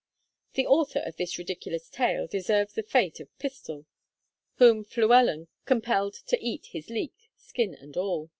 [0.55, 3.85] The author of this ridiculous tale deserves the fate of Pistol,
[4.55, 8.29] whom Fluellen compelled to eat his leek, skin and all.